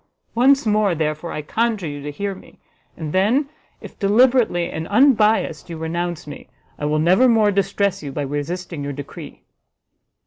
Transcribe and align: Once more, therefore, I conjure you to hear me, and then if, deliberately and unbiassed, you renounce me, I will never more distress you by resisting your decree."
Once 0.33 0.65
more, 0.65 0.95
therefore, 0.95 1.31
I 1.31 1.43
conjure 1.43 1.85
you 1.85 2.01
to 2.01 2.09
hear 2.09 2.33
me, 2.33 2.57
and 2.97 3.13
then 3.13 3.49
if, 3.81 3.99
deliberately 3.99 4.67
and 4.67 4.87
unbiassed, 4.87 5.69
you 5.69 5.77
renounce 5.77 6.25
me, 6.25 6.47
I 6.79 6.85
will 6.85 6.97
never 6.97 7.27
more 7.29 7.51
distress 7.51 8.01
you 8.01 8.11
by 8.11 8.23
resisting 8.23 8.83
your 8.83 8.93
decree." 8.93 9.43